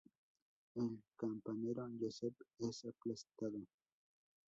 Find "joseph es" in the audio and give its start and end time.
1.99-2.85